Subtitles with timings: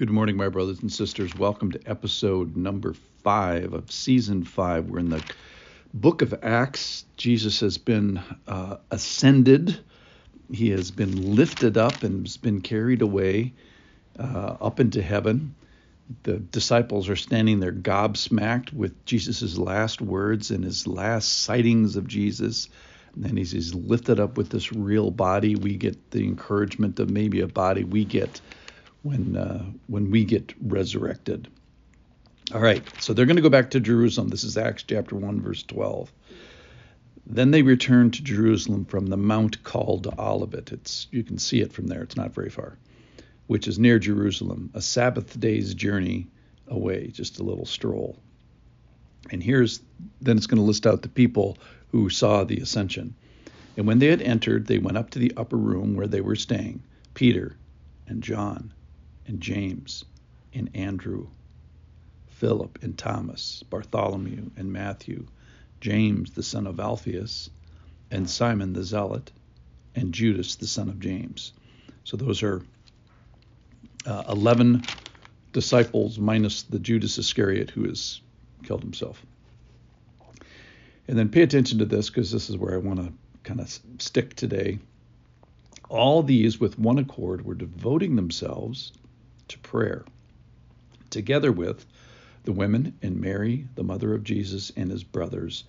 [0.00, 1.36] Good morning, my brothers and sisters.
[1.36, 4.86] Welcome to episode number five of season five.
[4.86, 5.22] We're in the
[5.92, 7.04] book of Acts.
[7.18, 8.18] Jesus has been
[8.48, 9.78] uh, ascended,
[10.50, 13.52] he has been lifted up and has been carried away
[14.18, 15.54] uh, up into heaven.
[16.22, 22.08] The disciples are standing there gobsmacked with Jesus' last words and his last sightings of
[22.08, 22.70] Jesus.
[23.14, 25.56] And then he's, he's lifted up with this real body.
[25.56, 28.40] We get the encouragement of maybe a body we get
[29.02, 31.48] when uh, when we get resurrected.
[32.52, 34.28] All right, so they're going to go back to Jerusalem.
[34.28, 36.12] This is Acts chapter 1 verse 12.
[37.26, 40.72] Then they returned to Jerusalem from the mount called Olivet.
[40.72, 42.02] It's you can see it from there.
[42.02, 42.76] It's not very far,
[43.46, 46.26] which is near Jerusalem, a Sabbath day's journey
[46.66, 48.18] away, just a little stroll.
[49.30, 49.80] And here's
[50.20, 51.56] then it's going to list out the people
[51.92, 53.14] who saw the ascension.
[53.76, 56.36] And when they had entered, they went up to the upper room where they were
[56.36, 56.82] staying,
[57.14, 57.56] Peter
[58.08, 58.72] and John
[59.30, 60.04] and James
[60.52, 61.28] and Andrew,
[62.30, 65.24] Philip and Thomas, Bartholomew and Matthew,
[65.80, 67.48] James the son of Alphaeus,
[68.10, 69.30] and Simon the Zealot,
[69.94, 71.52] and Judas the son of James.
[72.02, 72.60] So those are
[74.04, 74.82] uh, 11
[75.52, 78.20] disciples minus the Judas Iscariot who has
[78.64, 79.24] killed himself.
[81.06, 83.12] And then pay attention to this because this is where I want to
[83.44, 84.80] kind of stick today.
[85.88, 88.92] All these, with one accord, were devoting themselves
[89.50, 90.04] to prayer,
[91.10, 91.84] together with
[92.44, 95.64] the women and Mary, the mother of Jesus, and his brothers.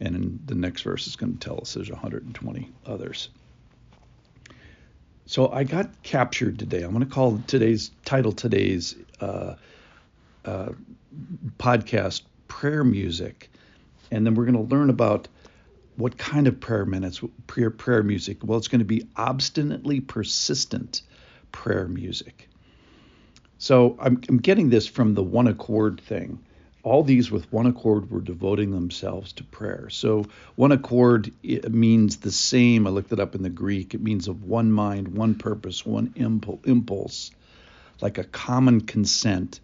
[0.00, 3.30] And in the next verse, it's going to tell us there's 120 others.
[5.26, 6.82] So I got captured today.
[6.82, 9.54] I'm going to call today's title today's uh,
[10.44, 10.68] uh,
[11.58, 13.50] podcast prayer music,
[14.10, 15.26] and then we're going to learn about
[15.96, 18.38] what kind of prayer minutes, prayer prayer music.
[18.44, 21.02] Well, it's going to be obstinately persistent
[21.50, 22.48] prayer music.
[23.58, 26.38] So I'm, I'm getting this from the one accord thing.
[26.82, 29.88] All these with one accord were devoting themselves to prayer.
[29.90, 32.86] So one accord means the same.
[32.86, 33.94] I looked it up in the Greek.
[33.94, 37.32] It means of one mind, one purpose, one impulse,
[38.00, 39.58] like a common consent,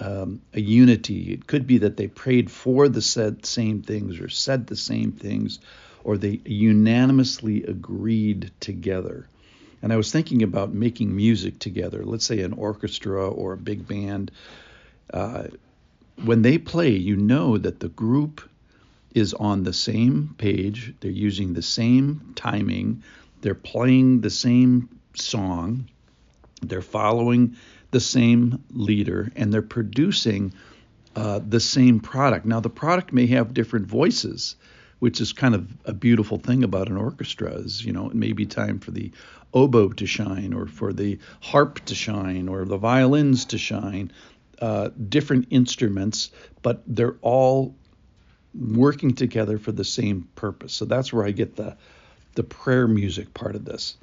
[0.00, 1.32] um, a unity.
[1.32, 5.12] It could be that they prayed for the said same things or said the same
[5.12, 5.60] things,
[6.04, 9.28] or they unanimously agreed together.
[9.82, 13.86] And I was thinking about making music together, let's say an orchestra or a big
[13.86, 14.30] band.
[15.12, 15.44] Uh,
[16.22, 18.42] when they play, you know that the group
[19.14, 23.02] is on the same page, they're using the same timing,
[23.40, 25.88] they're playing the same song,
[26.62, 27.56] they're following
[27.90, 30.52] the same leader, and they're producing
[31.16, 32.46] uh, the same product.
[32.46, 34.56] Now, the product may have different voices
[35.00, 38.32] which is kind of a beautiful thing about an orchestra is you know it may
[38.32, 39.10] be time for the
[39.52, 44.12] oboe to shine or for the harp to shine or the violins to shine
[44.60, 46.30] uh, different instruments
[46.62, 47.74] but they're all
[48.54, 50.72] working together for the same purpose.
[50.72, 51.76] So that's where i get the
[52.34, 53.96] the prayer music part of this.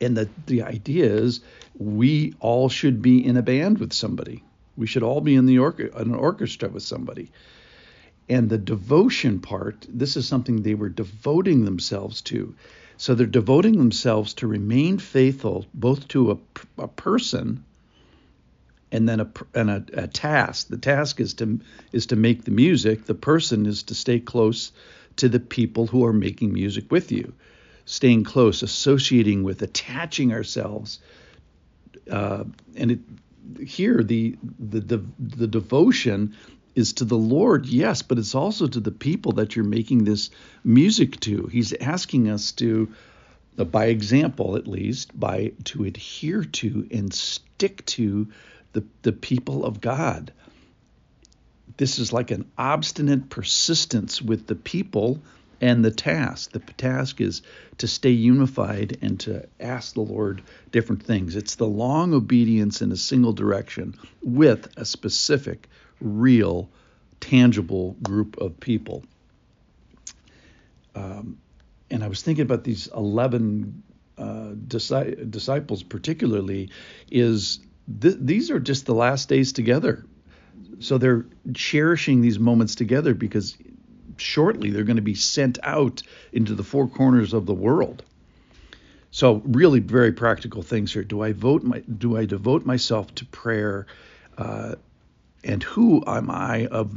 [0.00, 1.40] And the the idea is
[1.76, 4.44] we all should be in a band with somebody.
[4.76, 7.30] We should all be in the or- an orchestra with somebody
[8.28, 12.54] and the devotion part, this is something they were devoting themselves to.
[12.96, 17.64] So they're devoting themselves to remain faithful both to a, a person
[18.90, 20.68] and then a, and a, a task.
[20.68, 21.60] The task is to
[21.92, 23.04] is to make the music.
[23.04, 24.72] The person is to stay close
[25.16, 27.34] to the people who are making music with you,
[27.84, 31.00] staying close, associating with, attaching ourselves.
[32.10, 32.44] Uh,
[32.76, 33.00] and it,
[33.60, 36.34] here the, the the the devotion
[36.74, 40.30] is to the Lord, yes, but it's also to the people that you're making this
[40.64, 41.46] music to.
[41.46, 42.92] He's asking us to,
[43.58, 48.28] uh, by example at least, by to adhere to and stick to
[48.72, 50.32] the, the people of God.
[51.76, 55.20] This is like an obstinate persistence with the people
[55.60, 56.52] and the task.
[56.52, 57.42] The task is
[57.78, 61.36] to stay unified and to ask the Lord different things.
[61.36, 65.68] It's the long obedience in a single direction with a specific
[66.00, 66.70] real,
[67.20, 69.04] tangible group of people.
[70.94, 71.38] Um,
[71.90, 73.82] and I was thinking about these 11
[74.18, 76.70] uh, disciples, particularly,
[77.10, 77.60] is
[78.00, 80.04] th- these are just the last days together.
[80.80, 83.56] So they're cherishing these moments together because
[84.16, 86.02] shortly they're going to be sent out
[86.32, 88.02] into the four corners of the world.
[89.10, 91.02] So really, very practical things here.
[91.02, 91.80] Do I vote my?
[91.80, 93.86] Do I devote myself to prayer
[94.36, 94.74] uh,
[95.44, 96.92] and who am I of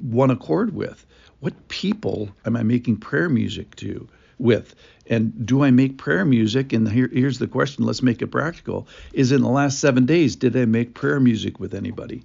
[0.00, 1.04] one accord with?
[1.40, 4.08] What people am I making prayer music to?
[4.38, 4.74] with.
[5.06, 6.72] And do I make prayer music?
[6.72, 8.86] And here, here's the question let's make it practical.
[9.12, 12.22] Is in the last seven days, did I make prayer music with anybody?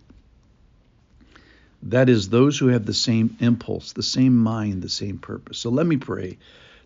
[1.84, 5.60] That is, those who have the same impulse, the same mind, the same purpose.
[5.60, 6.38] So let me pray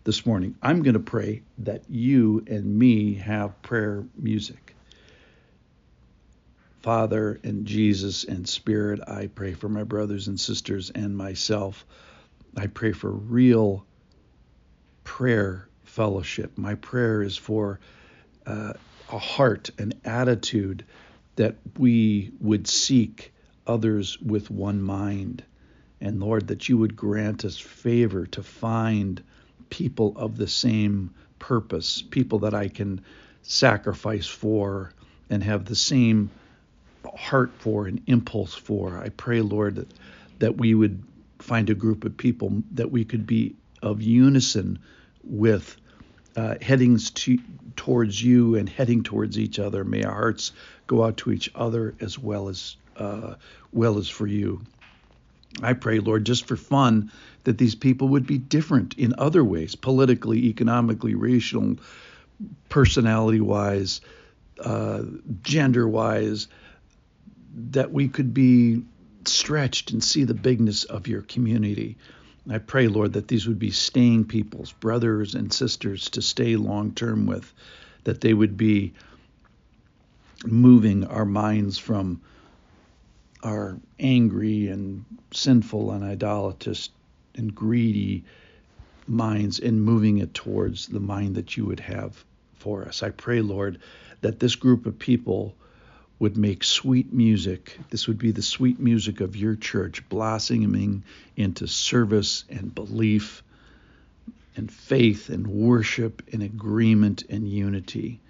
[0.04, 0.54] this morning.
[0.62, 4.76] I'm going to pray that you and me have prayer music.
[6.84, 11.86] Father and Jesus and Spirit, I pray for my brothers and sisters and myself.
[12.58, 13.86] I pray for real
[15.02, 16.58] prayer fellowship.
[16.58, 17.80] My prayer is for
[18.44, 18.74] uh,
[19.10, 20.84] a heart, an attitude
[21.36, 23.32] that we would seek
[23.66, 25.42] others with one mind.
[26.02, 29.22] And Lord, that you would grant us favor to find
[29.70, 33.00] people of the same purpose, people that I can
[33.40, 34.92] sacrifice for
[35.30, 36.28] and have the same
[37.16, 38.98] heart for and impulse for.
[38.98, 39.88] I pray, Lord, that,
[40.38, 41.02] that we would
[41.38, 44.78] find a group of people that we could be of unison
[45.22, 45.76] with,
[46.36, 47.38] uh, heading to,
[47.76, 49.84] towards you and heading towards each other.
[49.84, 50.52] May our hearts
[50.86, 53.34] go out to each other as well as uh,
[53.72, 54.62] well as for you.
[55.62, 57.12] I pray, Lord, just for fun,
[57.44, 61.76] that these people would be different in other ways, politically, economically, racial,
[62.68, 64.00] personality wise,
[64.60, 65.02] uh,
[65.42, 66.48] gender wise,
[67.54, 68.82] that we could be
[69.26, 71.96] stretched and see the bigness of your community.
[72.50, 76.92] I pray, Lord, that these would be staying peoples, brothers and sisters to stay long
[76.92, 77.52] term with,
[78.04, 78.92] that they would be
[80.44, 82.20] moving our minds from
[83.42, 86.90] our angry and sinful and idolatrous
[87.34, 88.24] and greedy
[89.06, 92.24] minds and moving it towards the mind that you would have
[92.54, 93.02] for us.
[93.02, 93.78] I pray, Lord,
[94.22, 95.54] that this group of people
[96.18, 97.78] would make sweet music.
[97.90, 101.02] This would be the sweet music of your church, blossoming
[101.36, 103.42] into service and belief
[104.56, 108.20] and faith and worship and agreement and unity.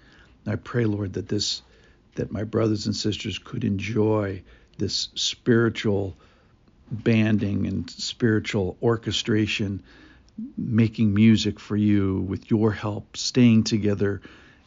[0.47, 1.61] I pray, Lord, that this
[2.15, 4.41] that my brothers and sisters could enjoy
[4.77, 6.15] this spiritual
[6.89, 9.83] banding and spiritual orchestration,
[10.57, 14.21] making music for you with your help, staying together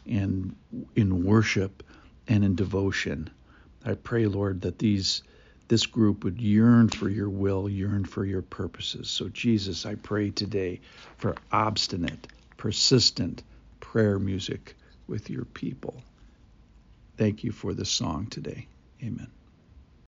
[0.05, 0.55] and
[0.95, 1.83] in worship
[2.29, 3.29] and in devotion.
[3.83, 5.23] I pray, Lord, that these
[5.67, 9.07] this group would yearn for your will, yearn for your purposes.
[9.07, 10.81] So Jesus, I pray today
[11.17, 12.27] for obstinate,
[12.57, 13.43] persistent
[13.79, 14.75] prayer music
[15.07, 16.01] with your people.
[17.17, 18.67] Thank you for this song today.
[19.03, 19.27] Amen.